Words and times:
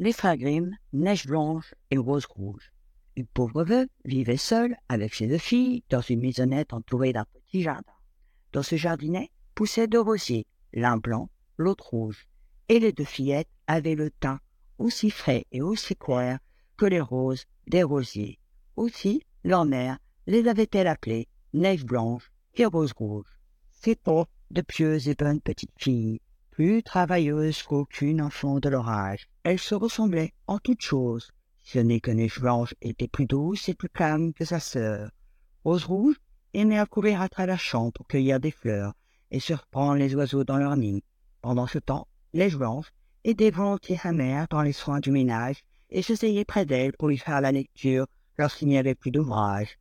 les 0.00 0.12
Grimm, 0.12 0.76
Neige 0.92 1.26
Blanche 1.26 1.74
et 1.90 1.98
Rose 1.98 2.26
Rouge. 2.26 2.72
Une 3.16 3.26
pauvre 3.26 3.64
veuve 3.64 3.88
vivait 4.04 4.36
seule 4.36 4.76
avec 4.88 5.12
ses 5.12 5.26
deux 5.26 5.38
filles 5.38 5.82
dans 5.90 6.00
une 6.00 6.20
maisonnette 6.20 6.72
entourée 6.72 7.12
d'un 7.12 7.24
petit 7.24 7.62
jardin. 7.62 7.92
Dans 8.52 8.62
ce 8.62 8.76
jardinet 8.76 9.30
poussaient 9.56 9.88
deux 9.88 10.00
rosiers, 10.00 10.46
l'un 10.72 10.98
blanc, 10.98 11.30
l'autre 11.56 11.88
rouge, 11.90 12.28
et 12.68 12.78
les 12.78 12.92
deux 12.92 13.04
fillettes 13.04 13.48
avaient 13.66 13.96
le 13.96 14.10
teint 14.10 14.38
aussi 14.78 15.10
frais 15.10 15.46
et 15.50 15.62
aussi 15.62 15.96
clair 15.96 16.38
que 16.76 16.86
les 16.86 17.00
roses 17.00 17.46
des 17.66 17.82
rosiers. 17.82 18.38
Aussi, 18.76 19.24
leur 19.42 19.64
mère 19.64 19.98
les 20.28 20.46
avait-elle 20.46 20.86
appelées 20.86 21.26
Neige 21.54 21.84
Blanche 21.84 22.30
et 22.54 22.66
Rose 22.66 22.92
Rouge. 22.96 23.26
C'étaient 23.72 24.24
de 24.52 24.60
pieuses 24.60 25.08
et 25.08 25.16
bonnes 25.16 25.40
petites 25.40 25.74
filles, 25.76 26.20
plus 26.58 26.82
travailleuses 26.82 27.62
qu'aucune 27.62 28.20
enfant 28.20 28.58
de 28.58 28.68
leur 28.68 28.88
âge. 28.88 29.28
Elles 29.44 29.60
se 29.60 29.76
ressemblaient 29.76 30.32
en 30.48 30.58
toutes 30.58 30.82
choses, 30.82 31.30
ce 31.62 31.78
n'est 31.78 32.00
que 32.00 32.10
Neige 32.10 32.40
Blanche 32.40 32.74
était 32.82 33.06
plus 33.06 33.26
douce 33.26 33.68
et 33.68 33.74
plus 33.74 33.88
calme 33.88 34.32
que 34.32 34.44
sa 34.44 34.58
sœur. 34.58 35.08
Rose 35.62 35.84
Rouge 35.84 36.16
aimait 36.54 36.84
courir 36.90 37.22
à 37.22 37.28
travers 37.28 37.60
champs 37.60 37.92
pour 37.92 38.08
cueillir 38.08 38.40
des 38.40 38.50
fleurs 38.50 38.94
et 39.30 39.38
surprendre 39.38 39.94
les 39.94 40.16
oiseaux 40.16 40.42
dans 40.42 40.56
leur 40.56 40.76
nid. 40.76 41.04
Pendant 41.42 41.68
ce 41.68 41.78
temps, 41.78 42.08
Neige 42.34 42.56
Blanche 42.56 42.90
aidait 43.22 43.52
volontiers 43.52 43.96
sa 43.96 44.10
mère 44.10 44.48
dans 44.50 44.62
les 44.62 44.72
soins 44.72 44.98
du 44.98 45.12
ménage 45.12 45.62
et 45.90 46.02
s'asseyait 46.02 46.44
près 46.44 46.66
d'elle 46.66 46.92
pour 46.92 47.06
lui 47.06 47.18
faire 47.18 47.40
la 47.40 47.52
lecture 47.52 48.08
lorsqu'il 48.36 48.66
n'y 48.66 48.78
avait 48.78 48.96
plus 48.96 49.12
d'ouvrage. 49.12 49.78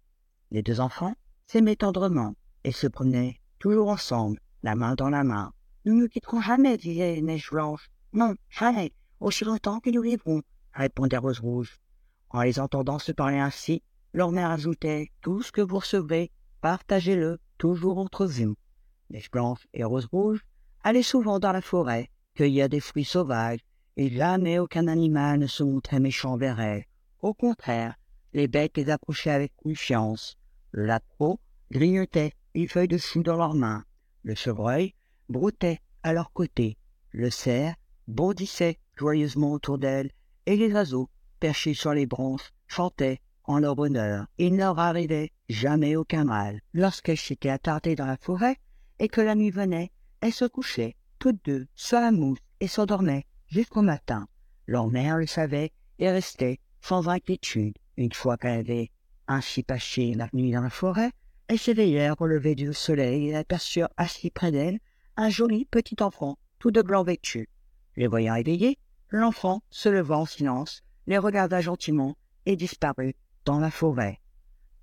Les 0.52 0.62
deux 0.62 0.80
enfants 0.80 1.16
s'aimaient 1.48 1.76
tendrement 1.76 2.36
et 2.64 2.72
se 2.72 2.86
promenaient 2.86 3.40
toujours 3.58 3.90
ensemble, 3.90 4.40
la 4.62 4.76
main 4.76 4.94
dans 4.94 5.10
la 5.10 5.24
main. 5.24 5.52
Nous 5.88 5.96
ne 5.96 6.08
quitterons 6.08 6.42
jamais, 6.42 6.76
disait 6.76 7.22
Neige 7.22 7.50
Blanche. 7.50 7.90
Non, 8.12 8.36
jamais, 8.50 8.92
aussi 9.22 9.46
longtemps 9.46 9.80
que 9.80 9.90
nous 9.90 10.02
vivrons, 10.02 10.42
répondait 10.74 11.16
Rose 11.16 11.40
Rouge. 11.40 11.80
En 12.30 12.42
les 12.42 12.60
entendant 12.60 13.00
se 13.00 13.14
parler 13.14 13.38
ainsi, 13.38 13.82
leur 14.12 14.34
mère 14.34 14.52
ajoutait 14.52 15.14
Tout 15.22 15.42
ce 15.42 15.54
que 15.54 15.62
vous 15.62 15.78
recevrez, 15.78 16.30
partagez-le 16.60 17.40
toujours 17.58 18.00
entre 18.00 18.26
vous. 18.26 18.58
Neige 19.12 19.32
Blanche 19.32 19.66
et 19.74 19.86
Rose 19.86 20.10
Rouge 20.12 20.42
allaient 20.84 21.04
souvent 21.04 21.40
dans 21.40 21.54
la 21.54 21.62
forêt, 21.62 22.10
cueillir 22.36 22.68
des 22.68 22.82
fruits 22.82 23.06
sauvages, 23.06 23.62
et 23.96 24.10
jamais 24.10 24.60
aucun 24.60 24.90
animal 24.90 25.40
ne 25.40 25.48
se 25.48 25.64
montrait 25.64 26.02
méchant 26.02 26.36
vers 26.36 26.60
elles. 26.60 26.84
Au 27.22 27.34
contraire, 27.34 27.96
les 28.34 28.50
bêtes 28.50 28.76
les 28.76 28.90
approchaient 28.90 29.30
avec 29.30 29.56
confiance. 29.56 30.36
Le 30.72 30.86
lapeau 30.86 31.40
grignotait 31.72 32.34
une 32.56 32.68
feuille 32.68 32.90
de 32.90 32.98
chou 32.98 33.24
dans 33.24 33.38
leurs 33.38 33.54
mains. 33.54 33.86
Le 34.24 34.36
chevreuil 34.36 34.94
broutait 35.30 35.80
à 36.04 36.14
leur 36.14 36.32
côté. 36.32 36.78
Le 37.12 37.30
cerf 37.30 37.76
bondissait 38.08 38.80
joyeusement 38.96 39.52
autour 39.52 39.78
d'elles, 39.78 40.12
et 40.46 40.56
les 40.56 40.72
oiseaux, 40.72 41.10
perchés 41.40 41.74
sur 41.74 41.94
les 41.94 42.06
branches, 42.06 42.52
chantaient 42.68 43.20
en 43.44 43.60
leur 43.60 43.76
bonheur. 43.76 44.28
Il 44.38 44.54
ne 44.54 44.60
leur 44.60 44.80
arrivait 44.80 45.32
jamais 45.50 45.96
aucun 45.96 46.26
mal. 46.26 46.62
Lorsqu'elles 46.74 47.18
s'étaient 47.18 47.50
attardées 47.50 47.96
dans 47.96 48.06
la 48.06 48.18
forêt, 48.18 48.58
et 49.00 49.08
que 49.08 49.22
la 49.22 49.36
nuit 49.36 49.52
venait, 49.52 49.92
elles 50.22 50.34
se 50.34 50.46
couchaient, 50.46 50.96
toutes 51.20 51.44
deux, 51.46 51.68
sur 51.76 52.00
la 52.00 52.12
mousse, 52.12 52.40
et 52.60 52.68
s'endormaient 52.68 53.26
jusqu'au 53.48 53.82
matin. 53.82 54.28
Leur 54.66 54.88
mère 54.88 55.18
le 55.18 55.28
savait 55.28 55.72
et 56.00 56.10
restait 56.10 56.60
sans 56.82 57.08
inquiétude. 57.10 57.78
Une 57.96 58.14
fois 58.14 58.38
qu'elle 58.38 58.60
avait 58.60 58.92
ainsi 59.28 59.64
passé 59.64 60.14
la 60.14 60.30
nuit 60.34 60.52
dans 60.52 60.62
la 60.62 60.70
forêt, 60.70 61.12
elles 61.48 61.60
s'éveillèrent 61.60 62.20
au 62.20 62.28
lever 62.28 62.56
du 62.56 62.74
soleil 62.74 63.30
et 63.30 63.36
aperçurent 63.36 63.90
assis 63.98 64.30
près 64.30 64.52
d'elles 64.52 64.80
un 65.18 65.30
joli 65.30 65.66
petit 65.66 65.96
enfant, 66.02 66.38
tout 66.60 66.70
de 66.70 66.84
blanc 66.84 67.04
vêtu. 67.04 67.50
Les 67.96 68.06
voyant 68.06 68.36
éveillés, 68.36 68.78
l'enfant, 69.10 69.64
se 69.72 69.90
levant 69.90 70.22
en 70.22 70.26
silence, 70.26 70.84
les 71.08 71.18
regarda 71.18 71.60
gentiment 71.60 72.16
et 72.46 72.56
disparut 72.56 73.16
dans 73.44 73.60
la 73.60 73.72
forêt. 73.72 74.22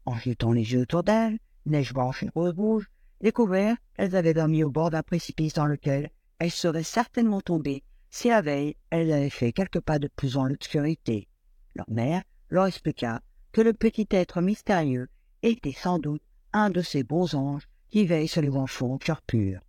En 0.05 0.17
jetant 0.17 0.53
les 0.53 0.73
yeux 0.73 0.81
autour 0.81 1.05
d'elles, 1.05 1.39
Neige 1.67 1.95
blanche 1.95 2.25
et 2.25 2.29
rose 2.35 2.53
rouge 2.55 2.91
découvrirent 3.21 3.77
qu'elles 3.95 4.17
avaient 4.17 4.35
dormi 4.35 4.65
au 4.65 4.71
bord 4.71 4.91
d'un 4.91 5.05
précipice 5.05 5.55
dans 5.55 5.67
lequel 5.67 6.11
elles 6.41 6.51
seraient 6.51 6.83
certainement 6.83 7.41
tombées 7.41 7.85
si 8.11 8.29
la 8.29 8.43
veille 8.43 8.77
elles 8.91 9.13
avaient 9.13 9.31
fait 9.31 9.53
quelques 9.53 9.81
pas 9.81 10.01
de 10.01 10.09
plus 10.09 10.35
dans 10.35 10.45
l'obscurité. 10.45 11.29
Leur 11.77 11.89
mère 11.89 12.23
leur 12.51 12.67
expliqua 12.67 13.23
que 13.53 13.61
le 13.61 13.73
petit 13.73 14.09
être 14.11 14.41
mystérieux 14.41 15.09
était 15.43 15.73
sans 15.73 16.01
doute 16.01 16.23
un 16.53 16.71
de 16.71 16.83
ces 16.83 17.05
bons 17.05 17.35
anges 17.35 17.69
qui 17.89 18.05
veillent 18.05 18.29
sur 18.29 18.43
les 18.43 18.51
enfants 18.51 18.95
au 18.95 18.99
cœur 18.99 19.23
pur. 19.23 19.61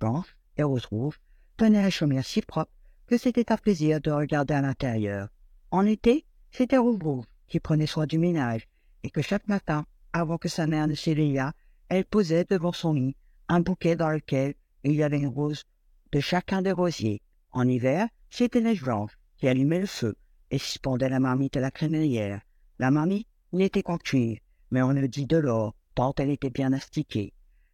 Blanche 0.00 0.36
et 0.56 0.62
rose 0.62 0.86
rouge 0.86 1.20
tenaient 1.56 1.82
la 1.82 1.90
chaumière 1.90 2.24
si 2.24 2.42
propre 2.42 2.72
que 3.06 3.18
c'était 3.18 3.52
un 3.52 3.56
plaisir 3.56 4.00
de 4.00 4.10
regarder 4.10 4.54
à 4.54 4.62
l'intérieur. 4.62 5.28
En 5.70 5.86
été, 5.86 6.24
c'était 6.50 6.78
Rose 6.78 7.24
qui 7.48 7.60
prenait 7.60 7.86
soin 7.86 8.06
du 8.06 8.18
ménage 8.18 8.66
et 9.02 9.10
que 9.10 9.22
chaque 9.22 9.46
matin, 9.46 9.84
avant 10.12 10.38
que 10.38 10.48
sa 10.48 10.66
mère 10.66 10.88
ne 10.88 10.94
s'éveillât, 10.94 11.52
elle 11.88 12.04
posait 12.04 12.46
devant 12.48 12.72
son 12.72 12.94
lit 12.94 13.16
un 13.48 13.60
bouquet 13.60 13.94
dans 13.94 14.10
lequel 14.10 14.54
il 14.82 14.94
y 14.94 15.02
avait 15.02 15.18
une 15.18 15.28
rose 15.28 15.64
de 16.12 16.20
chacun 16.20 16.62
des 16.62 16.72
rosiers. 16.72 17.20
En 17.52 17.68
hiver, 17.68 18.08
c'était 18.30 18.60
Neige 18.60 18.82
Blanche 18.82 19.12
qui 19.36 19.46
allumait 19.46 19.80
le 19.80 19.86
feu 19.86 20.16
et 20.50 20.58
suspendait 20.58 21.08
la 21.08 21.20
marmite 21.20 21.56
à 21.56 21.60
la 21.60 21.70
crémaillère. 21.70 22.40
La 22.78 22.90
marmite 22.90 23.28
n'était 23.52 23.82
qu'en 23.82 23.98
cuivre, 23.98 24.40
mais 24.70 24.82
on 24.82 24.92
le 24.92 25.08
dit 25.08 25.26
de 25.26 25.36
l'or, 25.36 25.74
tant 25.94 26.14
elle 26.18 26.30
était 26.30 26.50
bien 26.50 26.72
astiquée. 26.72 27.32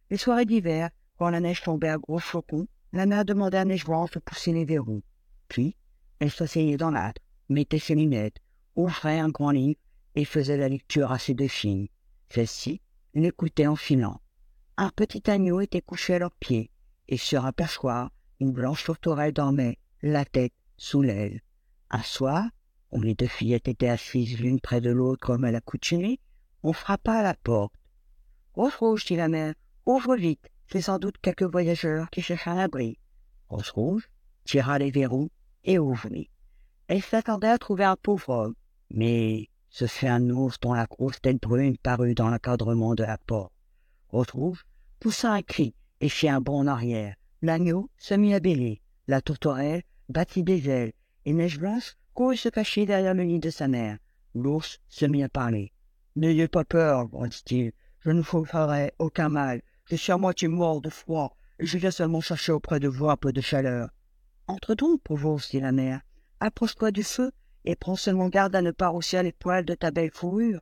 Les 0.09 0.17
soirées 0.17 0.45
d'hiver, 0.45 0.89
quand 1.17 1.29
la 1.29 1.39
neige 1.39 1.61
tombait 1.61 1.89
à 1.89 1.97
gros 1.97 2.19
flocons, 2.19 2.67
la 2.91 3.05
mère 3.05 3.25
demandait 3.25 3.57
à 3.57 3.65
Neige 3.65 3.85
Blanche 3.85 4.11
de 4.11 4.19
pousser 4.19 4.51
les 4.53 4.65
verrous. 4.65 5.03
Puis, 5.47 5.75
elle 6.19 6.31
s'asseyait 6.31 6.77
dans 6.77 6.91
l'âtre, 6.91 7.21
mettait 7.49 7.79
ses 7.79 7.95
lunettes, 7.95 8.37
ouvrait 8.75 9.19
un 9.19 9.29
grand 9.29 9.51
livre 9.51 9.79
et 10.15 10.25
faisait 10.25 10.57
la 10.57 10.69
lecture 10.69 11.11
à 11.11 11.19
ses 11.19 11.33
deux 11.33 11.47
filles. 11.47 11.89
Celles-ci 12.29 12.81
l'écoutaient 13.13 13.67
en 13.67 13.75
filant. 13.75 14.21
Un 14.77 14.89
petit 14.89 15.29
agneau 15.29 15.59
était 15.59 15.81
couché 15.81 16.15
à 16.15 16.19
leurs 16.19 16.35
pieds, 16.35 16.71
et 17.07 17.17
sur 17.17 17.45
un 17.45 17.51
une 18.39 18.51
blanche 18.51 18.83
tourterelle 18.83 19.33
dormait, 19.33 19.77
la 20.01 20.25
tête 20.25 20.53
sous 20.77 21.01
l'aile. 21.01 21.41
Un 21.89 22.01
soir, 22.01 22.45
où 22.91 23.01
les 23.01 23.15
deux 23.15 23.27
filles 23.27 23.53
étaient 23.53 23.87
assises 23.87 24.39
l'une 24.39 24.59
près 24.59 24.81
de 24.81 24.89
l'autre 24.89 25.25
comme 25.25 25.43
à 25.43 25.51
l'accoutumée, 25.51 26.19
on 26.63 26.73
frappa 26.73 27.13
à 27.13 27.23
la 27.23 27.35
porte. 27.35 27.73
Rose 28.53 28.75
Rouge, 28.75 29.05
dit 29.05 29.15
la 29.15 29.27
mère, 29.27 29.53
ouvre 29.85 30.15
vite, 30.15 30.49
c'est 30.71 30.81
sans 30.81 30.99
doute 30.99 31.17
quelques 31.21 31.43
voyageurs 31.43 32.09
qui 32.09 32.21
cherchent 32.21 32.47
un 32.47 32.57
abri. 32.57 32.97
Rose 33.49 33.69
Rouge 33.71 34.09
tira 34.45 34.79
les 34.79 34.91
verrous 34.91 35.29
et 35.63 35.79
ouvrit. 35.79 36.29
Elle 36.87 37.01
s'attendait 37.01 37.47
à 37.47 37.57
trouver 37.57 37.83
un 37.83 37.95
pauvre 37.95 38.29
homme, 38.29 38.55
mais 38.89 39.49
ce 39.69 39.87
fut 39.87 40.07
un 40.07 40.29
ours 40.29 40.59
dont 40.59 40.73
la 40.73 40.85
grosse 40.85 41.21
tête 41.21 41.41
brune 41.41 41.77
parut 41.77 42.15
dans 42.15 42.29
l'encadrement 42.29 42.95
de 42.95 43.03
la 43.03 43.17
porte. 43.17 43.53
Rose 44.09 44.31
Rouge 44.31 44.65
poussa 44.99 45.31
un 45.31 45.41
cri 45.41 45.73
et 46.01 46.09
fit 46.09 46.29
un 46.29 46.41
bond 46.41 46.59
en 46.59 46.67
arrière. 46.67 47.15
L'agneau 47.41 47.89
se 47.97 48.13
mit 48.13 48.33
à 48.33 48.39
bêler, 48.39 48.81
la 49.07 49.21
tourterelle 49.21 49.83
battit 50.09 50.43
des 50.43 50.69
ailes, 50.69 50.93
et 51.25 51.33
Neige 51.33 51.59
Blanche 51.59 51.95
courut 52.13 52.37
se 52.37 52.49
cacher 52.49 52.85
derrière 52.85 53.13
le 53.13 53.23
lit 53.23 53.39
de 53.39 53.49
sa 53.49 53.67
mère. 53.67 53.97
L'ours 54.35 54.79
se 54.87 55.05
mit 55.05 55.23
à 55.23 55.29
parler. 55.29 55.71
N'ayez 56.15 56.47
pas 56.47 56.63
peur, 56.63 57.07
dit-il, 57.07 57.71
je 58.01 58.11
ne 58.11 58.21
vous 58.21 58.45
ferai 58.45 58.93
aucun 58.99 59.29
mal. 59.29 59.61
Je 59.85 59.97
suis 59.97 60.13
à 60.13 60.17
moitié 60.17 60.47
mort 60.47 60.79
de 60.79 60.89
froid, 60.89 61.35
je 61.59 61.77
viens 61.77 61.91
seulement 61.91 62.21
chercher 62.21 62.53
auprès 62.53 62.79
de 62.79 62.87
vous 62.87 63.09
un 63.09 63.17
peu 63.17 63.33
de 63.33 63.41
chaleur. 63.41 63.89
Entre 64.47 64.75
donc, 64.75 65.01
pauvre 65.01 65.39
dit 65.49 65.59
la 65.59 65.73
mère. 65.73 66.01
Approche-toi 66.39 66.91
du 66.91 67.03
feu 67.03 67.31
et 67.65 67.75
prends 67.75 67.97
seulement 67.97 68.29
garde 68.29 68.55
à 68.55 68.61
ne 68.61 68.71
pas 68.71 68.87
roussir 68.87 69.23
les 69.23 69.33
poils 69.33 69.65
de 69.65 69.73
ta 69.73 69.91
belle 69.91 70.11
fourrure. 70.11 70.61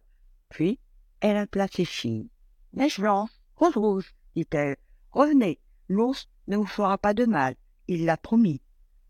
Puis, 0.49 0.79
elle 1.19 1.37
appela 1.37 1.67
ses 1.67 1.85
filles. 1.85 2.31
Neige 2.73 2.99
blanche, 2.99 3.29
rose 3.55 3.77
rouge, 3.77 4.15
dit-elle. 4.35 4.77
Revenez, 5.11 5.59
l'ours 5.87 6.27
ne 6.47 6.57
vous 6.57 6.65
fera 6.65 6.97
pas 6.97 7.13
de 7.13 7.25
mal, 7.25 7.55
il 7.87 8.05
l'a 8.05 8.17
promis. 8.17 8.61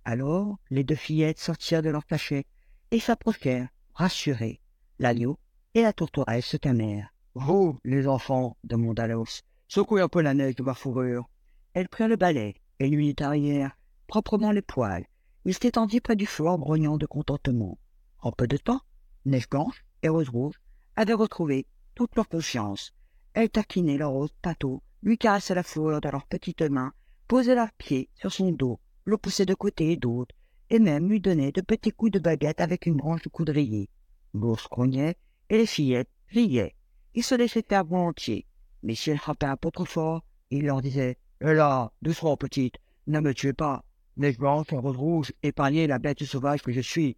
Alors, 0.03 0.57
les 0.69 0.83
deux 0.83 0.95
fillettes 0.95 1.39
sortirent 1.39 1.83
de 1.83 1.89
leur 1.89 2.05
cachet 2.05 2.45
et 2.91 2.99
s'approchèrent, 2.99 3.69
rassurées. 3.93 4.59
L'agneau 4.99 5.39
et 5.73 5.83
la 5.83 5.93
tourterelle 5.93 6.43
se 6.43 6.57
calmèrent. 6.57 7.13
Vous, 7.33 7.79
les 7.85 8.07
enfants, 8.07 8.57
demanda 8.63 9.07
l'ours, 9.07 9.43
secouez 9.71 10.01
un 10.01 10.09
peu 10.09 10.21
la 10.21 10.33
neige 10.33 10.55
de 10.55 10.63
ma 10.63 10.73
fourrure. 10.73 11.29
Elle 11.73 11.87
prit 11.87 12.05
le 12.05 12.17
balai 12.17 12.55
et 12.79 12.89
lui 12.89 13.07
nettoyèrent 13.07 13.77
proprement 14.05 14.51
les 14.51 14.61
poils. 14.61 15.05
Il 15.45 15.53
s'étendit 15.53 16.01
près 16.01 16.17
du 16.17 16.25
feu 16.25 16.45
en 16.45 16.59
grognant 16.59 16.97
de 16.97 17.05
contentement. 17.05 17.79
En 18.19 18.33
peu 18.33 18.47
de 18.47 18.57
temps, 18.57 18.81
Neige 19.23 19.49
Blanche 19.49 19.85
et 20.03 20.09
Rose 20.09 20.27
Rouge 20.27 20.59
avaient 20.97 21.13
retrouvé 21.13 21.67
toute 21.95 22.13
leur 22.17 22.27
confiance. 22.27 22.93
Elles 23.33 23.49
taquinaient 23.49 23.97
leur 23.97 24.11
rose 24.11 24.33
pâteau, 24.41 24.83
lui 25.03 25.17
caressaient 25.17 25.55
la 25.55 25.63
fourrure 25.63 26.01
de 26.01 26.09
leurs 26.09 26.27
petites 26.27 26.63
mains, 26.63 26.91
posaient 27.29 27.55
leurs 27.55 27.71
pieds 27.71 28.09
sur 28.13 28.33
son 28.33 28.51
dos, 28.51 28.77
le 29.05 29.15
poussaient 29.15 29.45
de 29.45 29.53
côté 29.53 29.93
et 29.93 29.95
d'autre, 29.95 30.35
et 30.69 30.79
même 30.79 31.07
lui 31.07 31.21
donnaient 31.21 31.53
de 31.53 31.61
petits 31.61 31.91
coups 31.91 32.11
de 32.11 32.19
baguette 32.19 32.59
avec 32.59 32.87
une 32.87 32.97
branche 32.97 33.21
de 33.21 33.29
coudrier. 33.29 33.89
L'ours 34.33 34.67
grognait 34.69 35.15
et 35.49 35.59
les 35.59 35.65
fillettes 35.65 36.11
riaient. 36.27 36.75
Ils 37.13 37.23
se 37.23 37.35
laissaient 37.35 37.65
faire 37.67 37.85
volontiers, 37.85 38.45
mais 38.83 38.95
si 38.95 39.11
elles 39.11 39.17
frappaient 39.17 39.45
un 39.45 39.57
peu 39.57 39.71
trop 39.71 39.85
fort, 39.85 40.23
il 40.49 40.65
leur 40.65 40.81
disait 40.81 41.17
Hé 41.41 41.53
là, 41.53 41.91
doucement, 42.01 42.37
petite, 42.37 42.75
ne 43.07 43.19
me 43.19 43.33
tuez 43.33 43.53
pas. 43.53 43.83
Blanche 44.17 44.71
et 44.71 44.77
rose 44.77 44.97
rouge, 44.97 45.33
épargnez 45.41 45.87
la 45.87 45.97
bête 45.97 46.23
sauvage 46.23 46.61
que 46.61 46.71
je 46.71 46.81
suis. 46.81 47.17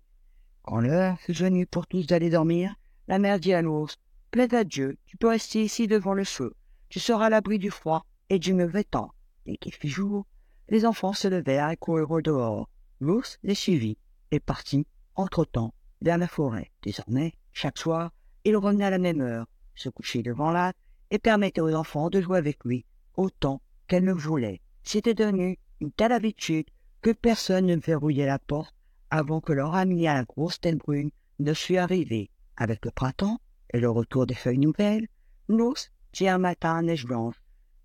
Quand 0.61 0.79
l'heure 0.79 1.19
fut 1.19 1.33
venue 1.33 1.65
pour 1.65 1.87
tous 1.87 2.07
d'aller 2.07 2.29
dormir, 2.29 2.73
la 3.07 3.19
mère 3.19 3.39
dit 3.39 3.53
à 3.53 3.61
l'ours, 3.61 3.97
Plaide 4.31 4.53
à 4.53 4.63
Dieu, 4.63 4.97
tu 5.05 5.17
peux 5.17 5.27
rester 5.27 5.63
ici 5.63 5.87
devant 5.87 6.13
le 6.13 6.23
feu. 6.23 6.55
Tu 6.89 6.99
seras 6.99 7.25
à 7.25 7.29
l'abri 7.29 7.59
du 7.59 7.69
froid 7.69 8.05
et 8.29 8.39
du 8.39 8.53
mauvais 8.53 8.83
temps. 8.83 9.11
Dès 9.45 9.57
qu'il 9.57 9.73
fit 9.73 9.89
jour, 9.89 10.25
les 10.69 10.85
enfants 10.85 11.13
se 11.13 11.27
levèrent 11.27 11.69
et 11.69 11.77
coururent 11.77 12.21
dehors. 12.21 12.69
L'ours 12.99 13.37
les 13.43 13.55
suivit 13.55 13.97
et 14.31 14.39
partit, 14.39 14.87
entre-temps, 15.15 15.73
vers 16.01 16.17
la 16.17 16.27
forêt. 16.27 16.71
Désormais, 16.81 17.33
chaque 17.51 17.77
soir, 17.77 18.11
il 18.45 18.55
revenait 18.55 18.85
à 18.85 18.89
la 18.89 18.97
même 18.97 19.21
heure, 19.21 19.47
se 19.75 19.89
couchait 19.89 20.23
devant 20.23 20.51
l'âtre 20.51 20.79
et 21.13 21.19
permettait 21.19 21.61
aux 21.61 21.75
enfants 21.75 22.09
de 22.09 22.19
jouer 22.19 22.39
avec 22.39 22.65
lui 22.65 22.85
autant 23.15 23.61
qu'elles 23.87 24.03
le 24.03 24.13
voulaient. 24.13 24.61
C'était 24.81 25.13
devenu 25.13 25.59
une 25.79 25.91
telle 25.91 26.11
habitude 26.11 26.65
que 27.01 27.11
personne 27.11 27.67
ne 27.67 27.75
verrouillait 27.75 28.25
la 28.25 28.39
porte 28.39 28.73
avant 29.11 29.39
que 29.39 29.53
leur 29.53 29.75
ami 29.75 30.07
à 30.07 30.15
la 30.15 30.23
grosse 30.23 30.59
tête 30.59 30.79
brune 30.79 31.11
ne 31.37 31.53
fût 31.53 31.77
arrivé. 31.77 32.31
Avec 32.57 32.83
le 32.83 32.89
printemps 32.89 33.39
et 33.71 33.79
le 33.79 33.91
retour 33.91 34.25
des 34.25 34.33
feuilles 34.33 34.57
nouvelles, 34.57 35.07
l'ours 35.47 35.91
dit 36.13 36.27
un 36.27 36.39
matin 36.39 36.77
à 36.77 36.81
Neige 36.81 37.05
Blanche 37.05 37.35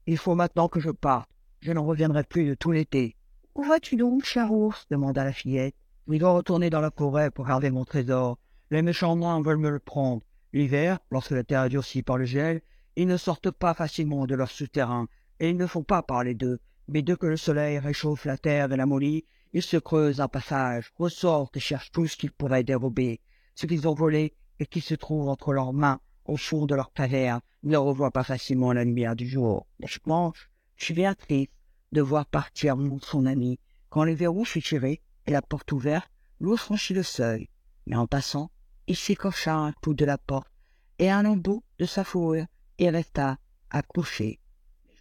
Il 0.07 0.17
faut 0.17 0.35
maintenant 0.35 0.69
que 0.69 0.81
je 0.81 0.91
parte. 0.91 1.29
Je 1.61 1.73
n'en 1.73 1.85
reviendrai 1.85 2.25
plus 2.25 2.47
de 2.47 2.55
tout 2.55 2.73
l'été. 2.73 3.15
Où 3.55 3.63
vas-tu 3.63 3.97
donc, 3.97 4.25
cher 4.25 4.51
ours? 4.53 4.87
demanda 4.91 5.23
la 5.23 5.33
fillette. 5.35 5.75
Je 6.07 6.17
dois 6.17 6.33
retourner 6.33 6.71
dans 6.71 6.81
la 6.81 6.91
forêt 6.91 7.31
pour 7.31 7.45
garder 7.45 7.71
mon 7.71 7.85
trésor. 7.85 8.39
Les 8.71 8.81
méchants 8.81 9.17
nains 9.17 9.43
veulent 9.43 9.59
me 9.59 9.71
le 9.71 9.81
prendre. 9.81 10.23
L'hiver, 10.55 10.99
lorsque 11.11 11.33
la 11.33 11.45
terre 11.45 11.65
est 11.65 11.69
durcie 11.69 12.03
par 12.03 12.17
le 12.17 12.25
gel, 12.25 12.63
ils 12.99 13.06
ne 13.06 13.17
sortent 13.17 13.53
pas 13.53 13.75
facilement 13.75 14.27
de 14.27 14.35
leur 14.35 14.50
souterrain, 14.50 15.06
et 15.39 15.50
ils 15.50 15.56
ne 15.56 15.69
font 15.69 15.85
pas 15.85 16.03
parler 16.03 16.35
d'eux. 16.35 16.59
Mais 16.89 17.00
dès 17.00 17.15
que 17.15 17.27
le 17.27 17.37
soleil 17.37 17.79
réchauffe 17.79 18.25
la 18.25 18.37
terre 18.37 18.73
et 18.73 18.77
la 18.77 18.87
mollit, 18.87 19.25
ils 19.53 19.62
se 19.62 19.77
creusent 19.77 20.21
un 20.21 20.27
passage, 20.27 20.91
ressortent 20.97 21.56
et 21.56 21.61
cherchent 21.61 21.93
tout 21.93 22.09
ce 22.09 22.17
qu'ils 22.17 22.33
pourraient 22.33 22.65
dérober. 22.65 23.21
Ce 23.55 23.67
qu'ils 23.67 23.87
ont 23.87 23.95
volé 23.95 24.35
et 24.59 24.67
qui 24.67 24.81
se 24.81 24.95
trouve 24.95 25.29
entre 25.29 25.53
leurs 25.53 25.73
mains 25.73 26.00
au 26.25 26.37
fond 26.37 26.67
de 26.67 26.75
leur 26.75 26.93
caverne 26.93 27.41
ne 27.62 27.77
revoient 27.77 28.11
pas 28.11 28.25
facilement 28.25 28.73
la 28.73 28.83
lumière 28.83 29.15
du 29.15 29.29
jour. 29.29 29.69
je 29.79 30.01
pense, 30.01 30.37
je 30.75 30.93
bien 30.93 31.15
triste 31.15 31.53
de 31.93 32.01
voir 32.01 32.27
partir 32.27 32.77
son 33.03 33.27
ami. 33.27 33.61
Quand 33.91 34.03
le 34.03 34.12
verrou 34.12 34.44
fut 34.44 34.61
tiré 34.61 35.03
et 35.27 35.31
la 35.31 35.41
porte 35.41 35.71
ouverte, 35.71 36.11
l'ours 36.41 36.65
franchit 36.65 36.94
le 36.94 37.05
seuil. 37.05 37.49
Mais 37.87 37.94
en 37.94 38.09
passant, 38.09 38.51
il 38.89 38.97
s'écorcha 38.97 39.55
un 39.55 39.71
coup 39.71 39.94
de 39.94 40.05
la 40.05 40.19
porte 40.19 40.51
et 40.99 41.11
un 41.11 41.23
lambeau 41.23 41.62
de 41.79 41.87
sa 41.87 42.03
fourrure 42.03 42.47
et 42.79 42.91
resta 42.91 43.39
accroché. 43.71 44.39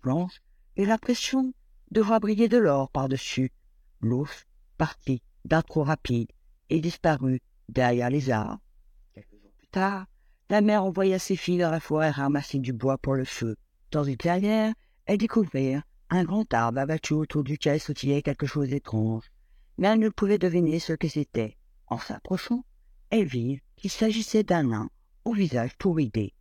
Blanche 0.04 0.42
eut 0.78 0.86
l'impression 0.86 1.54
de 1.92 2.02
voir 2.02 2.20
briller 2.20 2.50
de 2.50 2.58
l'or 2.58 2.90
par-dessus. 2.90 3.52
L'ours 4.02 4.46
partit 4.78 5.22
d'un 5.46 5.62
trot 5.62 5.84
rapide 5.84 6.32
et 6.70 6.82
disparut 6.82 7.42
derrière 7.70 8.10
les 8.10 8.30
arbres. 8.30 8.62
Quelques 9.14 9.40
jours 9.42 9.52
plus 9.58 9.68
tard, 9.68 10.06
la 10.50 10.62
mère 10.62 10.84
envoya 10.84 11.20
ses 11.20 11.36
filles 11.36 11.60
dans 11.60 11.72
la 11.72 11.80
forêt 11.80 12.12
ramasser 12.12 12.60
du 12.60 12.74
bois 12.74 12.98
pour 12.98 13.16
le 13.16 13.26
feu. 13.26 13.56
Dans 13.92 14.04
une 14.04 14.18
clairière, 14.18 14.74
elles 15.06 15.18
découvrirent 15.18 15.84
un 16.10 16.24
grand 16.24 16.54
arbre 16.54 16.80
abattu 16.80 17.14
autour 17.14 17.44
duquel 17.44 17.80
sautillait 17.80 18.22
quelque 18.22 18.46
chose 18.46 18.70
d'étrange, 18.70 19.26
mais 19.78 19.88
elles 19.88 20.00
ne 20.00 20.10
pouvaient 20.10 20.38
deviner 20.38 20.80
ce 20.80 20.94
que 20.94 21.08
c'était. 21.08 21.58
En 21.88 21.98
s'approchant, 21.98 22.64
elles 23.10 23.26
virent 23.26 23.60
qu'il 23.76 23.92
s'agissait 23.92 24.44
d'un 24.44 24.64
nain 24.64 24.90
au 25.26 25.34
visage 25.34 25.78
tout 25.78 25.94
ridé. 25.94 26.34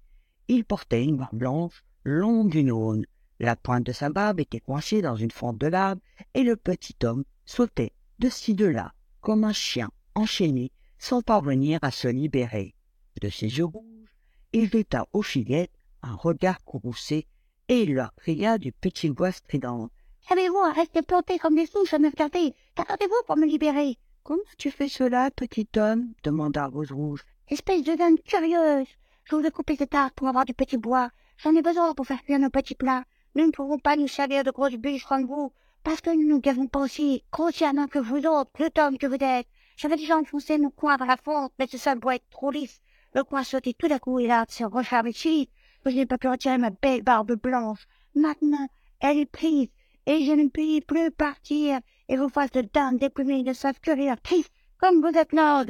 Il 0.49 0.65
portait 0.65 1.03
une 1.03 1.17
barbe 1.17 1.37
blanche, 1.37 1.85
longue 2.05 2.51
d'une 2.51 2.71
aune. 2.71 3.05
La 3.41 3.57
pointe 3.57 3.85
de 3.85 3.93
sa 3.93 4.11
barbe 4.11 4.41
était 4.41 4.61
coincée 4.61 5.03
dans 5.03 5.17
une 5.17 5.31
fente 5.31 5.59
de 5.59 5.67
l'arbre, 5.67 6.01
et 6.35 6.43
le 6.43 6.57
petit 6.57 6.97
homme 7.03 7.25
sautait 7.45 7.93
de 8.19 8.29
ci 8.29 8.55
de 8.55 8.67
là, 8.67 8.93
comme 9.21 9.45
un 9.45 9.53
chien 9.53 9.91
enchaîné, 10.15 10.71
sans 10.99 11.21
parvenir 11.21 11.79
à 11.83 11.91
se 11.91 12.09
libérer. 12.09 12.75
De 13.21 13.29
ses 13.29 13.59
yeux 13.59 13.65
rouges, 13.65 14.15
il 14.53 14.71
jeta 14.71 15.07
aux 15.13 15.23
fillettes 15.23 15.73
un 16.03 16.15
regard 16.15 16.63
courroucé 16.65 17.27
et 17.69 17.83
il 17.83 17.95
leur 17.95 18.15
cria 18.15 18.59
du 18.59 18.73
petit 18.73 19.09
voix 19.09 19.33
strident. 19.33 19.91
Savez-vous 20.29 20.59
à 20.59 20.73
rester 20.73 21.03
planté 21.03 21.39
comme 21.39 21.57
des 21.57 21.67
souches 21.67 21.93
à 21.93 21.99
me 21.99 22.09
regarder? 22.09 22.55
Qu'attendez-vous 22.75 23.23
pour 23.27 23.37
me 23.37 23.47
libérer 23.47 23.99
Comment 24.23 24.43
tu 24.59 24.71
fais 24.71 24.89
cela, 24.89 25.31
petit 25.31 25.69
homme? 25.77 26.13
demanda 26.23 26.67
Rose 26.67 26.93
Rouge. 26.93 27.25
Espèce 27.49 27.83
de 27.83 27.95
dame 27.95 28.19
curieuse 28.19 28.89
Je 29.29 29.35
vous 29.35 29.45
ai 29.45 29.51
coupé 29.51 29.75
cet 29.75 29.93
arbre 29.93 30.15
pour 30.15 30.29
avoir 30.29 30.45
du 30.45 30.55
petit 30.55 30.77
bois. 30.77 31.11
J'en 31.39 31.57
ai 31.57 31.61
besoin 31.61 31.95
pour 31.95 32.07
faire 32.07 32.23
cuire 32.23 32.39
nos 32.39 32.49
petits 32.49 32.77
plats. 32.77 33.03
Nous 33.35 33.45
ne 33.45 33.51
pouvons 33.51 33.77
pas 33.77 33.97
nous 33.97 34.07
servir 34.07 34.45
de 34.45 34.53
grosses 34.53 34.77
bûches 34.77 35.05
comme 35.05 35.27
vous, 35.27 35.53
parce 35.83 36.01
que 36.01 36.11
nous 36.11 36.41
n'avons 36.41 36.69
pas 36.69 36.85
aussi 36.85 37.25
grossièrement 37.33 37.89
que 37.89 37.99
vous 37.99 38.25
autres, 38.25 38.53
le 38.61 38.71
homme 38.81 38.99
que 38.99 39.09
vous 39.09 39.17
êtes. 39.21 39.49
J'avais 39.77 39.97
déjà 39.97 40.17
enfoncé 40.17 40.59
mon 40.59 40.71
coin 40.71 40.97
dans 40.97 41.07
la 41.07 41.17
fonte, 41.17 41.53
mais 41.59 41.67
ce 41.67 41.77
sol 41.77 41.99
doit 41.99 42.15
être 42.15 42.31
trop 42.31 42.53
lisse. 42.53 42.81
Le 43.17 43.25
coin 43.25 43.43
sautait 43.43 43.75
tout 43.77 43.89
à 43.91 43.99
coup 43.99 44.21
et 44.21 44.29
l'arbre 44.29 44.53
s'est 44.53 44.65
refermé 44.65 45.11
ici. 45.11 45.51
Je 45.85 45.91
n'ai 45.91 46.07
pas 46.07 46.19
pu 46.19 46.29
retirer 46.29 46.59
ma 46.59 46.71
belle 46.71 47.03
barbe 47.03 47.33
blanche. 47.33 47.89
Maintenant, 48.15 48.69
elle 49.01 49.19
est 49.19 49.27
prise, 49.27 49.71
et 50.07 50.25
je 50.25 50.33
ne 50.33 50.49
puis 50.49 50.83
plus 50.83 51.11
partir, 51.11 51.81
et 52.09 52.17
vos 52.17 52.29
faces 52.29 52.53
de 52.53 52.61
dame 52.61 52.97
déplumées 52.99 53.43
ne 53.43 53.55
savent 53.55 53.81
que 53.81 53.91
rire 53.91 54.21
triste, 54.23 54.53
comme 54.79 55.01
vous 55.01 55.19
êtes 55.19 55.33
lord. 55.33 55.67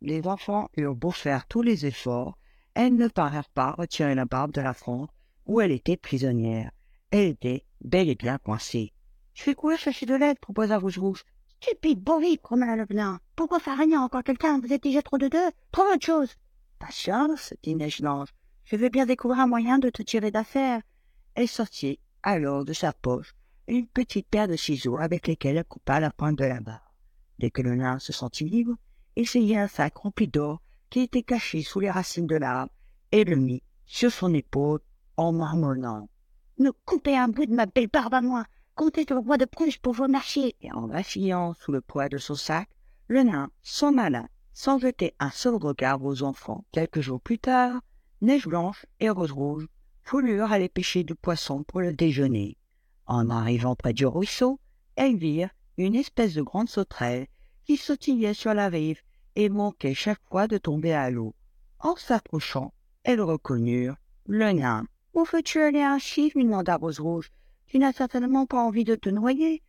Les 0.00 0.26
enfants 0.26 0.68
eurent 0.76 0.96
beau 0.96 1.12
faire 1.12 1.46
tous 1.46 1.62
les 1.62 1.86
efforts, 1.86 2.36
elles 2.76 2.94
ne 2.94 3.08
parèrent 3.08 3.48
pas 3.48 3.72
retirer 3.72 4.14
la 4.14 4.26
barbe 4.26 4.52
de 4.52 4.60
la 4.60 4.74
fronte 4.74 5.08
où 5.46 5.62
elle 5.62 5.72
était 5.72 5.96
prisonnière. 5.96 6.70
Elle 7.10 7.28
était 7.28 7.64
bel 7.80 8.10
et 8.10 8.14
bien 8.14 8.36
coincée. 8.36 8.92
Je 9.32 9.44
fais 9.44 9.54
courir 9.54 9.78
chercher 9.78 10.04
de 10.04 10.14
l'aide, 10.14 10.38
proposa 10.38 10.76
Rouge 10.78 10.98
Rouge? 10.98 11.24
Stupide 11.58 12.00
bourrique, 12.00 12.42
grommela 12.42 12.76
le 12.76 12.84
venin. 12.84 13.18
Pourquoi 13.34 13.60
faire 13.60 13.78
rien 13.78 14.02
encore 14.02 14.22
quelqu'un 14.22 14.60
Vous 14.60 14.74
êtes 14.74 14.82
déjà 14.82 15.00
trop 15.00 15.16
de 15.16 15.28
deux 15.28 15.50
Trop 15.72 15.84
autre 15.84 16.04
chose. 16.04 16.34
Patience, 16.78 17.54
dit 17.62 17.74
Neige 17.74 18.02
Blanche. 18.02 18.28
Je 18.64 18.76
veux 18.76 18.90
bien 18.90 19.06
découvrir 19.06 19.40
un 19.40 19.46
moyen 19.46 19.78
de 19.78 19.88
te 19.88 20.02
tirer 20.02 20.30
d'affaire. 20.30 20.82
Elle 21.34 21.48
sortit 21.48 21.98
alors 22.22 22.66
de 22.66 22.74
sa 22.74 22.92
poche 22.92 23.34
une 23.68 23.86
petite 23.86 24.28
paire 24.28 24.48
de 24.48 24.56
ciseaux 24.56 24.98
avec 24.98 25.26
lesquels 25.28 25.56
elle 25.56 25.64
coupa 25.64 25.98
la 25.98 26.10
pointe 26.10 26.36
de 26.36 26.44
la 26.44 26.60
barre. 26.60 26.94
Dès 27.38 27.50
que 27.50 27.62
le 27.62 27.74
nain 27.74 27.98
se 27.98 28.12
sentit 28.12 28.44
libre, 28.44 28.74
il 29.16 29.26
saisit 29.26 29.56
un 29.56 29.66
sac 29.66 29.96
rempli 29.96 30.28
d'or 30.28 30.60
était 31.02 31.22
caché 31.22 31.62
sous 31.62 31.80
les 31.80 31.90
racines 31.90 32.26
de 32.26 32.36
l'arbre 32.36 32.72
et 33.12 33.24
le 33.24 33.36
mit 33.36 33.62
sur 33.86 34.10
son 34.10 34.34
épaule 34.34 34.80
en 35.16 35.32
marmonnant. 35.32 36.08
Me 36.58 36.70
coupez 36.84 37.16
un 37.16 37.28
bout 37.28 37.46
de 37.46 37.54
ma 37.54 37.66
belle 37.66 37.88
barbe 37.88 38.14
à 38.14 38.20
moi, 38.20 38.44
comptez 38.74 39.04
le 39.08 39.18
roi 39.18 39.36
de 39.36 39.44
Prusse 39.44 39.78
pour 39.78 39.92
vos 39.92 40.08
marchés. 40.08 40.56
Et 40.60 40.72
en 40.72 40.86
vacillant 40.86 41.54
sous 41.54 41.72
le 41.72 41.80
poids 41.80 42.08
de 42.08 42.18
son 42.18 42.34
sac, 42.34 42.68
le 43.08 43.22
nain, 43.22 43.50
sans 43.62 43.92
malin, 43.92 44.28
sans 44.52 44.78
jeter 44.78 45.14
un 45.18 45.30
seul 45.30 45.54
regard 45.54 46.02
aux 46.04 46.22
enfants. 46.22 46.64
Quelques 46.72 47.00
jours 47.00 47.20
plus 47.20 47.38
tard, 47.38 47.80
Neige 48.22 48.46
Blanche 48.46 48.86
et 49.00 49.10
Rose 49.10 49.32
Rouge 49.32 49.68
voulurent 50.10 50.52
aller 50.52 50.68
pêcher 50.68 51.04
du 51.04 51.14
poisson 51.14 51.62
pour 51.62 51.80
le 51.80 51.92
déjeuner. 51.92 52.56
En 53.06 53.28
arrivant 53.30 53.76
près 53.76 53.92
du 53.92 54.06
ruisseau, 54.06 54.58
elles 54.96 55.16
virent 55.16 55.50
une 55.76 55.94
espèce 55.94 56.34
de 56.34 56.42
grande 56.42 56.68
sauterelle 56.68 57.26
qui 57.64 57.76
sautillait 57.76 58.34
sur 58.34 58.54
la 58.54 58.68
rive 58.68 59.02
et 59.36 59.48
manquait 59.48 59.94
chaque 59.94 60.22
fois 60.28 60.48
de 60.48 60.58
tomber 60.58 60.92
à 60.92 61.10
l'eau. 61.10 61.34
En 61.78 61.94
s'approchant, 61.94 62.72
elles 63.04 63.20
reconnurent 63.20 63.96
le 64.26 64.52
nain. 64.52 64.86
Où 65.14 65.24
veux-tu 65.24 65.60
aller 65.60 65.82
ainsi 65.82 66.32
lui 66.34 66.44
demanda 66.44 66.76
Rose 66.76 66.98
Rouge. 66.98 67.30
Tu 67.66 67.78
n'as 67.78 67.92
certainement 67.92 68.46
pas 68.46 68.62
envie 68.62 68.84
de 68.84 68.94
te 68.94 69.08
noyer. 69.08 69.62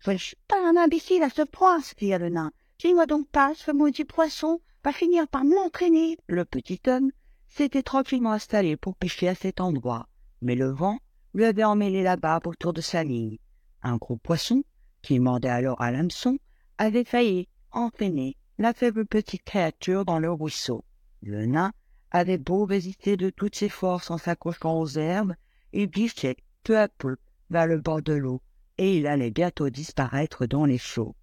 Je 0.00 0.10
ne 0.10 0.18
suis 0.18 0.36
pas 0.48 0.68
un 0.68 0.76
imbécile 0.76 1.22
à 1.22 1.30
ce 1.30 1.42
point, 1.42 1.80
s'écria 1.80 2.18
le 2.18 2.28
nain. 2.28 2.52
Dis-moi 2.78 3.06
donc 3.06 3.28
pas, 3.28 3.54
ce 3.54 3.70
maudit 3.70 4.04
poisson 4.04 4.60
va 4.82 4.92
finir 4.92 5.26
par 5.28 5.44
m'entraîner. 5.44 6.18
Le 6.26 6.44
petit 6.44 6.80
homme 6.86 7.10
s'était 7.48 7.82
tranquillement 7.82 8.32
installé 8.32 8.76
pour 8.76 8.96
pêcher 8.96 9.28
à 9.28 9.34
cet 9.34 9.60
endroit, 9.60 10.08
mais 10.42 10.54
le 10.54 10.70
vent 10.70 10.98
lui 11.32 11.44
avait 11.44 11.64
emmêlé 11.64 12.02
la 12.02 12.16
barbe 12.16 12.46
autour 12.46 12.72
de 12.72 12.80
sa 12.80 13.04
ligne. 13.04 13.38
Un 13.82 13.96
gros 13.96 14.16
poisson, 14.16 14.64
qui 15.02 15.18
mordait 15.18 15.48
alors 15.48 15.80
à 15.80 15.90
l'hameçon, 15.90 16.38
avait 16.78 17.04
failli 17.04 17.48
entraîner 17.70 18.36
la 18.58 18.72
faible 18.72 19.04
petite 19.04 19.42
créature 19.42 20.04
dans 20.04 20.18
le 20.18 20.30
ruisseau. 20.30 20.84
Le 21.22 21.44
nain 21.46 21.72
avait 22.10 22.38
beau 22.38 22.64
résister 22.64 23.16
de 23.16 23.30
toutes 23.30 23.56
ses 23.56 23.68
forces 23.68 24.10
en 24.10 24.18
s'accrochant 24.18 24.78
aux 24.78 24.86
herbes, 24.86 25.34
il 25.72 25.90
glissait 25.90 26.36
peu 26.62 26.78
à 26.78 26.86
peu 26.86 27.16
vers 27.50 27.66
le 27.66 27.80
bord 27.80 28.02
de 28.02 28.12
l'eau, 28.12 28.40
et 28.78 28.96
il 28.96 29.06
allait 29.06 29.32
bientôt 29.32 29.70
disparaître 29.70 30.46
dans 30.46 30.66
les 30.66 30.78
flots. 30.78 31.16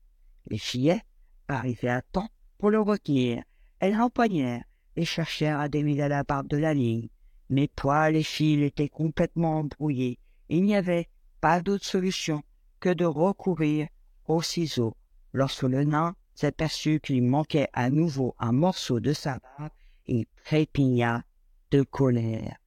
Les 0.48 0.58
filles, 0.58 1.00
arrivées 1.48 1.90
à 1.90 2.02
temps 2.02 2.30
pour 2.58 2.70
le 2.70 2.82
retenir, 2.82 3.44
elles 3.80 3.96
l'empoignèrent 3.96 4.64
et 4.96 5.06
cherchèrent 5.06 5.60
à 5.60 5.70
démêler 5.70 6.08
la 6.10 6.24
barbe 6.24 6.48
de 6.48 6.58
la 6.58 6.74
ligne. 6.74 7.08
Mais 7.50 7.68
poils 7.68 8.16
et 8.16 8.24
fils 8.24 8.64
étaient 8.64 8.90
complètement 8.90 9.60
embrouillés. 9.60 10.20
Il 10.50 10.64
n'y 10.64 10.76
avait 10.76 11.10
pas 11.40 11.62
d'autre 11.62 11.86
solution 11.86 12.44
que 12.80 12.90
de 12.90 13.06
recourir 13.06 13.88
aux 14.28 14.42
ciseaux. 14.42 14.96
Lorsque 15.34 15.64
le 15.64 15.84
nain 15.84 16.16
s'aperçut 16.34 17.00
qu'il 17.00 17.24
manquait 17.24 17.70
à 17.74 17.90
nouveau 17.90 18.36
un 18.40 18.52
morceau 18.52 19.00
de 19.00 19.14
sa 19.14 19.40
barbe, 19.40 19.72
il 20.08 20.26
trépigna 20.44 21.24
de 21.72 21.84
colère. 21.84 22.58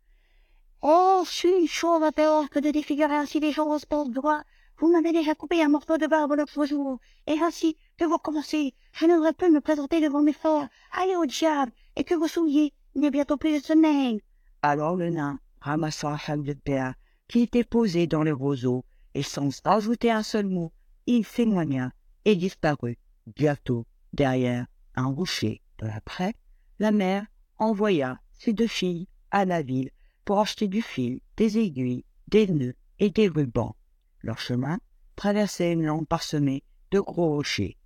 Oh, 0.83 1.23
suis 1.25 1.67
chaud 1.67 2.03
à 2.03 2.13
peur 2.13 2.51
que 2.51 2.59
de 2.59 2.71
défigurer 2.71 3.15
ainsi 3.15 3.41
les 3.41 3.53
gens 3.53 3.71
au 3.71 3.79
sport 3.79 4.09
droit. 4.09 4.43
Vous 4.79 4.91
m'avez 4.91 5.13
déjà 5.13 5.35
coupé 5.35 5.63
un 5.63 5.69
morceau 5.69 5.97
de 5.97 6.07
barbe 6.07 6.35
l'autre 6.37 6.67
jour, 6.67 6.99
et 7.27 7.39
ainsi 7.41 7.77
que 7.97 8.05
vous 8.05 8.19
commencez. 8.19 8.75
Je 8.93 9.07
n'aurais 9.07 9.33
plus 9.33 9.51
me 9.51 9.61
présenter 9.61 10.01
devant 10.01 10.23
mes 10.23 10.33
frères. 10.33 10.69
Allez 10.93 11.17
au 11.17 11.27
diable, 11.27 11.73
et 11.97 12.05
que 12.05 12.15
vous. 12.15 12.29
Il 12.47 12.71
n'est 12.95 13.11
bientôt 13.11 13.37
plus 13.37 13.61
de 13.61 13.65
semaine. 13.65 14.21
Alors 14.63 14.97
le 14.97 15.11
nain 15.11 15.39
ramassa 15.61 16.17
un 16.29 16.37
de 16.39 16.53
pierre 16.53 16.95
qui 17.29 17.43
était 17.43 17.65
posé 17.65 18.07
dans 18.07 18.23
le 18.23 18.35
roseau, 18.35 18.85
et 19.15 19.23
sans 19.23 19.61
ajouter 19.65 20.11
un 20.11 20.23
seul 20.23 20.47
mot, 20.47 20.73
il 21.07 21.25
s'éloigna 21.25 21.93
et 22.25 22.37
disparut 22.37 22.99
bientôt 23.37 23.87
derrière 24.13 24.67
un 24.95 25.07
rocher. 25.07 25.61
Peu 25.77 25.89
après, 25.89 26.35
la 26.79 26.93
mère 26.93 27.27
envoya 27.59 28.19
ses 28.33 28.53
deux 28.53 28.67
filles 28.67 29.09
à 29.31 29.45
la 29.45 29.63
ville 29.63 29.91
pour 30.25 30.41
acheter 30.41 30.69
du 30.69 30.83
fil, 30.83 31.21
des 31.37 31.59
aiguilles, 31.59 32.05
des 32.29 32.47
nœuds 32.47 32.77
et 32.99 33.11
des 33.11 33.29
rubans. 33.29 33.77
Leur 34.21 34.39
chemin 34.39 34.79
traversait 35.17 35.73
une 35.73 35.85
lande 35.85 36.09
parsemée 36.09 36.63
de 36.91 37.01
gros 37.01 37.29
rochers. 37.29 37.77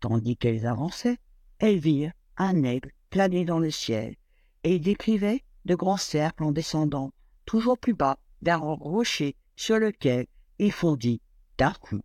Tandis 0.00 0.36
qu'elles 0.36 0.66
avançaient, 0.66 1.18
elles 1.58 1.78
virent 1.78 2.12
un 2.36 2.62
aigle 2.62 2.92
planer 3.10 3.44
dans 3.44 3.58
le 3.58 3.70
ciel, 3.70 4.16
et 4.64 4.78
décrivait 4.78 5.44
de 5.64 5.74
grands 5.74 5.96
cercles 5.96 6.44
en 6.44 6.52
descendant 6.52 7.12
toujours 7.44 7.78
plus 7.78 7.94
bas 7.94 8.18
d'un 8.40 8.56
rocher 8.56 9.36
sur 9.54 9.78
lequel 9.78 10.26
il 10.58 10.72
fondit 10.72 11.20
d'un 11.58 11.72
coup. 11.74 12.00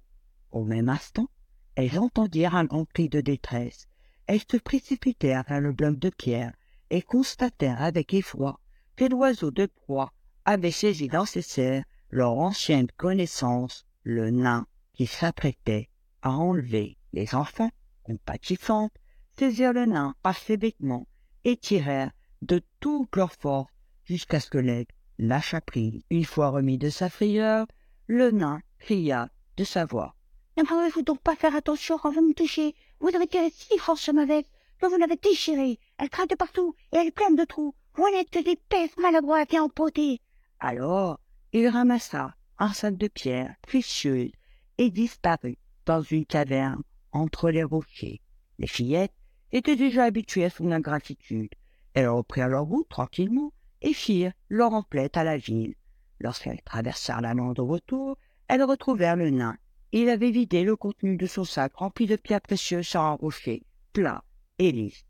Au 0.52 0.64
même 0.64 0.90
instant, 0.90 1.30
elles 1.78 2.00
entendirent 2.00 2.56
un 2.56 2.66
grand 2.66 2.86
cri 2.86 3.08
de 3.08 3.22
détresse. 3.22 3.88
Elles 4.26 4.42
se 4.52 4.58
précipitèrent 4.58 5.44
vers 5.48 5.62
le 5.62 5.72
bloc 5.72 6.00
de 6.00 6.10
pierre 6.10 6.52
et 6.90 7.04
constatèrent 7.04 7.84
avec 7.84 8.16
effroi 8.16 8.60
que 8.96 9.06
l'oiseau 9.06 9.52
de 9.52 9.68
proie 9.68 10.12
avait 10.44 10.72
saisi 10.72 11.08
dans 11.08 11.26
ses 11.26 11.44
serres 11.44 11.84
leur 12.10 12.32
ancienne 12.32 12.88
connaissance, 12.98 13.86
le 14.02 14.32
nain, 14.32 14.66
qui 14.94 15.06
s'apprêtait 15.06 15.88
à 16.24 16.32
enlever 16.32 16.98
les 17.14 17.36
enfants, 17.36 17.70
compatissantes, 18.02 18.94
saisirent 19.38 19.74
le 19.74 19.86
nain 19.86 20.16
par 20.24 20.36
ses 20.36 20.58
vêtements 20.58 21.08
et 21.44 21.58
tirèrent 21.58 22.12
de 22.42 22.60
toute 22.80 23.16
leur 23.16 23.34
force 23.34 23.72
jusqu'à 24.04 24.40
ce 24.40 24.50
que 24.50 24.58
l'aigle 24.58 24.96
lâcha 25.20 25.62
prise. 25.62 26.02
Une 26.10 26.26
fois 26.26 26.50
remis 26.50 26.80
de 26.80 26.90
sa 26.90 27.12
frayeur, 27.12 27.68
le 28.08 28.32
nain 28.32 28.62
cria 28.80 29.30
de 29.58 29.64
sa 29.64 29.86
voix. 29.86 30.17
Ne 30.58 30.64
pouvez-vous 30.64 31.04
donc 31.04 31.22
pas 31.22 31.36
faire 31.36 31.56
attention 31.56 32.00
quand 32.00 32.12
vous 32.12 32.28
me 32.28 32.34
touchez? 32.34 32.74
Vous 33.00 33.16
avez 33.16 33.28
tiré 33.28 33.52
si 33.52 33.78
forcément 33.78 34.24
avec 34.24 34.48
que 34.80 34.88
vous 34.88 34.98
l'avez 34.98 35.16
déchirée. 35.16 35.80
Elle 36.00 36.10
craque 36.10 36.32
de 36.32 36.36
partout 36.36 36.74
et 36.92 36.98
elle 36.98 37.08
est 37.08 37.12
pleine 37.12 37.36
de 37.36 37.44
trous. 37.44 37.76
N'êtes 38.12 38.32
que 38.32 38.44
des 38.44 38.56
pèses 38.56 38.98
maladroites 38.98 39.54
et 39.54 39.60
empotées. 39.60 40.20
Alors, 40.60 41.20
il 41.54 41.68
ramassa 41.68 42.34
un 42.58 42.74
sac 42.74 42.98
de 42.98 43.08
pierres 43.08 43.56
précieuses 43.62 44.32
et 44.80 44.90
disparut 44.90 45.60
dans 45.86 46.02
une 46.02 46.26
caverne 46.26 46.82
entre 47.12 47.52
les 47.52 47.64
rochers. 47.64 48.22
Les 48.58 48.68
fillettes 48.68 49.14
étaient 49.52 49.76
déjà 49.76 50.06
habituées 50.06 50.46
à 50.46 50.50
son 50.50 50.72
ingratitude. 50.72 51.52
Elles 51.94 52.10
reprirent 52.10 52.50
leur 52.50 52.66
route 52.66 52.90
tranquillement 52.90 53.54
et 53.84 53.94
firent 53.94 54.34
leur 54.50 54.74
emplette 54.74 55.18
à 55.18 55.24
la 55.24 55.38
ville. 55.38 55.76
Lorsqu'elles 56.20 56.64
traversèrent 56.64 57.22
la 57.22 57.36
lande 57.36 57.60
au 57.60 57.68
retour, 57.68 58.18
elles 58.48 58.64
retrouvèrent 58.64 59.16
le 59.16 59.30
nain. 59.30 59.56
Il 59.94 60.10
avait 60.10 60.32
vidé 60.32 60.64
le 60.64 60.76
contenu 60.76 61.16
de 61.16 61.26
son 61.28 61.46
sac 61.46 61.76
rempli 61.76 62.08
de 62.08 62.18
pierres 62.18 62.42
précieuses 62.42 62.88
sur 62.88 63.02
un 63.02 63.14
rocher, 63.14 63.64
plat 63.94 64.24
et 64.60 64.72
lisse. 64.72 65.06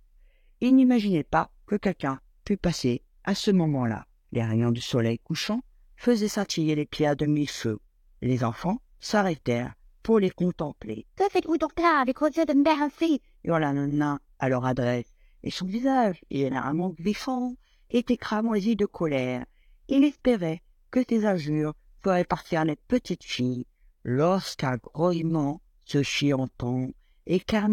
Il 0.61 0.75
n'imaginait 0.75 1.23
pas 1.23 1.51
que 1.65 1.75
quelqu'un 1.75 2.19
pût 2.43 2.57
passer 2.57 3.01
à 3.23 3.33
ce 3.33 3.49
moment-là. 3.51 4.05
Les 4.31 4.43
rayons 4.43 4.71
du 4.71 4.81
soleil 4.81 5.19
couchant 5.19 5.61
faisaient 5.95 6.27
scintiller 6.27 6.75
les 6.75 6.85
pierres 6.85 7.15
de 7.15 7.25
mille 7.25 7.49
feux. 7.49 7.79
Les 8.21 8.43
enfants 8.43 8.81
s'arrêtèrent 8.99 9.73
pour 10.03 10.19
les 10.19 10.29
contempler. 10.29 11.07
Que 11.15 11.27
faites-vous 11.29 11.57
donc 11.57 11.79
là 11.79 11.99
avec 11.99 12.19
vos 12.19 12.27
yeux 12.27 12.45
de 12.45 12.81
ainsi 12.81 13.21
hurla 13.43 13.73
le 13.73 13.87
nain 13.87 14.19
à 14.39 14.47
leur 14.47 14.65
adresse, 14.65 15.11
et 15.43 15.51
son 15.51 15.65
visage, 15.65 16.21
généralement 16.29 16.93
vifant, 16.99 17.55
était 17.89 18.17
cramoisi 18.17 18.75
de 18.75 18.85
colère. 18.85 19.45
Il 19.87 20.03
espérait 20.03 20.61
que 20.91 21.03
ses 21.07 21.25
injures 21.25 21.73
feraient 22.03 22.23
partir 22.25 22.63
les 22.63 22.75
petites 22.75 23.23
filles, 23.23 23.65
lorsqu'un 24.07 24.77
grognement 24.77 25.59
se 25.83 26.01
fit 26.01 26.33
entendre 26.33 26.93
et 27.25 27.41
qu'un 27.41 27.69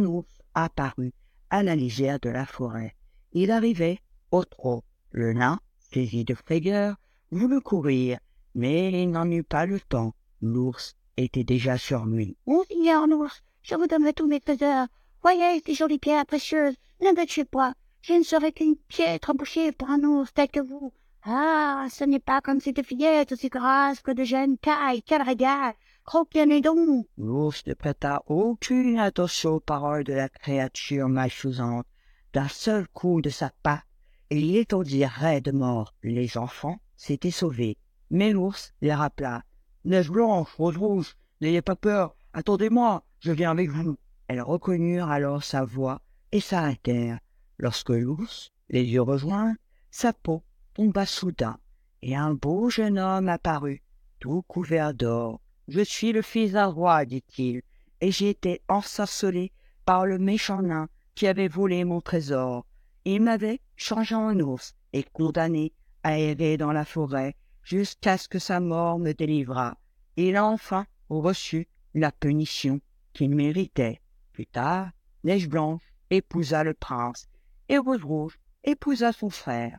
apparut 0.53 1.13
à 1.49 1.63
la 1.63 1.77
lisière 1.77 2.19
de 2.19 2.29
la 2.29 2.45
forêt. 2.45 2.97
Il 3.33 3.53
arrivait 3.53 4.01
au 4.33 4.45
trot. 4.45 4.83
Le 5.13 5.33
nain, 5.33 5.61
saisi 5.79 6.25
de 6.25 6.35
frayeur, 6.35 6.97
voulut 7.31 7.61
courir, 7.61 8.19
mais 8.57 9.05
il 9.05 9.11
n'en 9.13 9.31
eut 9.31 9.45
pas 9.45 9.65
le 9.65 9.79
temps. 9.79 10.13
L'ours 10.43 10.97
était 11.17 11.45
déjà 11.45 11.79
sur 11.79 12.05
lui. 12.05 12.37
Monseigneur 12.47 13.07
l'ours, 13.07 13.45
je 13.63 13.77
vous 13.77 13.87
donnerai 13.87 14.13
tous 14.13 14.27
mes 14.27 14.41
trésors. 14.41 14.89
Voyez 15.23 15.63
ces 15.65 15.75
jolies 15.75 16.01
pierres 16.01 16.27
précieuses. 16.27 16.75
Ne 17.01 17.13
me 17.13 17.27
tuez 17.27 17.45
pas. 17.45 17.75
Je 18.03 18.15
ne 18.15 18.25
serai 18.25 18.51
qu'une 18.51 18.77
piètre 18.89 19.31
embouchée 19.31 19.71
pour 19.71 19.89
un 19.89 20.03
ours 20.03 20.35
tel 20.35 20.49
que 20.49 20.61
vous. 20.61 20.93
Ah, 21.23 21.87
ce 21.91 22.03
n'est 22.03 22.19
pas 22.19 22.41
comme 22.41 22.61
cette 22.61 22.85
fillette 22.85 23.31
aussi 23.31 23.49
grasse 23.49 24.01
que 24.01 24.11
de 24.11 24.25
jeunes 24.25 24.59
taille. 24.59 25.03
Quel 25.03 25.23
régal 25.23 25.75
Croquez-les 26.05 26.61
donc 26.61 27.07
L'ours 27.17 27.67
ne 27.67 27.73
prêta 27.73 28.23
aucune 28.27 28.99
attention 28.99 29.55
aux 29.55 29.61
paroles 29.61 30.05
de 30.05 30.13
la 30.13 30.29
créature 30.29 31.09
malfaisante. 31.09 31.87
D'un 32.35 32.49
seul 32.49 32.87
coup 32.89 33.23
de 33.23 33.31
sa 33.31 33.51
patte, 33.63 33.85
il 34.29 34.55
étendit 34.55 35.07
raide 35.07 35.55
mort. 35.55 35.95
Les 36.03 36.37
enfants 36.37 36.79
s'étaient 36.97 37.31
sauvés. 37.31 37.79
Mais 38.11 38.33
l'ours 38.33 38.75
les 38.83 38.93
rappela. 38.93 39.45
Neige 39.85 40.11
blanche, 40.11 40.53
rose 40.55 40.77
rouge, 40.77 41.17
n'ayez 41.41 41.63
pas 41.63 41.77
peur, 41.77 42.15
attendez-moi, 42.35 43.03
je 43.21 43.33
viens 43.33 43.53
avec 43.53 43.71
vous. 43.71 43.97
Elles 44.29 44.43
reconnurent 44.43 45.11
alors 45.11 45.43
sa 45.43 45.65
voix 45.65 46.03
et 46.33 46.41
s'arrêtèrent. 46.41 47.19
Lorsque 47.59 47.91
l'ours 47.91 48.53
les 48.69 48.85
yeux 48.85 49.03
rejoints, 49.03 49.55
sa 49.91 50.13
peau 50.13 50.43
tomba 50.75 51.07
soudain, 51.07 51.59
et 52.03 52.15
un 52.15 52.35
beau 52.35 52.69
jeune 52.69 52.99
homme 52.99 53.29
apparut, 53.29 53.83
tout 54.21 54.43
couvert 54.43 54.93
d'or. 54.93 55.41
Je 55.69 55.81
suis 55.81 56.13
le 56.13 56.23
fils 56.23 56.53
d'un 56.53 56.67
roi, 56.67 57.05
dit-il, 57.05 57.63
et 58.01 58.11
j'ai 58.11 58.31
été 58.31 58.61
ensorcelé 58.69 59.53
par 59.87 60.05
le 60.05 60.19
méchant 60.19 60.61
nain 60.61 60.89
qui 61.15 61.27
avait 61.27 61.49
volé 61.49 61.85
mon 61.85 62.01
trésor. 62.01 62.67
Il 63.05 63.23
m'avait 63.23 63.61
changé 63.77 64.15
en 64.15 64.39
ours 64.41 64.75
et 64.93 65.03
condamné 65.03 65.73
à 66.03 66.19
errer 66.19 66.57
dans 66.57 66.73
la 66.73 66.85
forêt 66.85 67.35
jusqu'à 67.63 68.19
ce 68.19 68.29
que 68.29 68.39
sa 68.39 68.61
mort 68.61 68.99
me 68.99 69.13
délivrât. 69.13 69.79
Il 70.17 70.37
a 70.37 70.45
enfin 70.45 70.87
reçu 71.09 71.67
la 71.95 72.13
punition 72.13 72.81
qu'il 73.13 73.35
méritait. 73.35 74.01
Plus 74.33 74.47
tard, 74.47 74.91
Neige 75.23 75.49
Blanche 75.49 75.83
épousa 76.11 76.63
le 76.63 76.75
prince 76.75 77.27
et 77.69 77.79
Rose 77.79 78.03
Rouge 78.03 78.39
épousa 78.65 79.13
son 79.13 79.31
frère. 79.31 79.79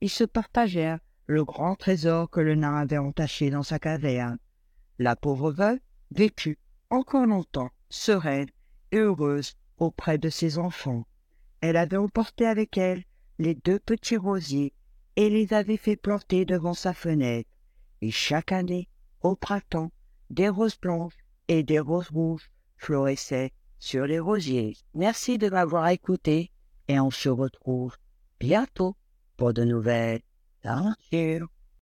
Ils 0.00 0.10
se 0.10 0.24
partagèrent 0.24 0.98
le 1.26 1.44
grand 1.44 1.76
trésor 1.76 2.28
que 2.28 2.40
le 2.40 2.54
nain 2.54 2.76
avait 2.76 2.98
entaché 2.98 3.50
dans 3.50 3.62
sa 3.62 3.78
caverne. 3.78 4.38
La 4.98 5.16
pauvre 5.16 5.52
veuve 5.52 5.78
vécut 6.10 6.58
encore 6.90 7.26
longtemps, 7.26 7.70
sereine 7.88 8.48
et 8.90 8.98
heureuse 8.98 9.54
auprès 9.78 10.18
de 10.18 10.28
ses 10.28 10.58
enfants. 10.58 11.06
Elle 11.60 11.76
avait 11.76 11.96
emporté 11.96 12.46
avec 12.46 12.76
elle 12.76 13.04
les 13.38 13.54
deux 13.54 13.78
petits 13.78 14.16
rosiers 14.16 14.74
et 15.16 15.30
les 15.30 15.52
avait 15.54 15.76
fait 15.76 15.96
planter 15.96 16.44
devant 16.44 16.74
sa 16.74 16.92
fenêtre. 16.92 17.50
Et 18.00 18.10
chaque 18.10 18.52
année, 18.52 18.88
au 19.20 19.36
printemps, 19.36 19.92
des 20.30 20.48
roses 20.48 20.78
blanches 20.78 21.16
et 21.48 21.62
des 21.62 21.80
roses 21.80 22.10
rouges 22.10 22.50
florissaient 22.76 23.52
sur 23.78 24.06
les 24.06 24.18
rosiers. 24.18 24.76
Merci 24.94 25.38
de 25.38 25.48
m'avoir 25.48 25.88
écouté 25.88 26.50
et 26.88 26.98
on 27.00 27.10
se 27.10 27.28
retrouve 27.28 27.96
bientôt 28.40 28.96
pour 29.36 29.52
de 29.52 29.64
nouvelles 29.64 30.22
aventures. 30.64 31.48